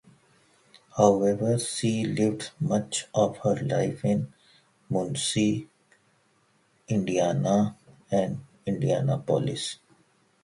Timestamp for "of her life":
3.13-4.03